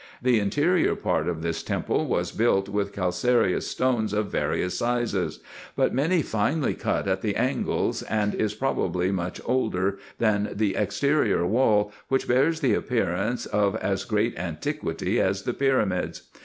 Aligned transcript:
The 0.19 0.39
interior 0.39 0.95
part 0.95 1.27
of 1.29 1.43
this 1.43 1.61
temple 1.61 2.07
was 2.07 2.31
built 2.31 2.67
with 2.67 2.91
calcareous 2.91 3.67
stones 3.67 4.13
of 4.13 4.31
various 4.31 4.75
sizes, 4.75 5.41
but 5.75 5.93
many 5.93 6.23
finely 6.23 6.73
cut 6.73 7.07
at 7.07 7.21
the 7.21 7.35
angles, 7.35 8.01
and 8.01 8.33
is 8.33 8.55
probably 8.55 9.11
much 9.11 9.39
older 9.45 9.99
than 10.17 10.53
the 10.55 10.75
ex 10.75 10.99
terior 10.99 11.45
wall, 11.45 11.91
which 12.07 12.27
bears 12.27 12.61
the 12.61 12.73
appearance 12.73 13.45
of 13.45 13.75
as 13.75 14.03
great 14.03 14.35
antiquity 14.39 15.19
as 15.21 15.43
the 15.43 15.53
pyramids. 15.53 16.23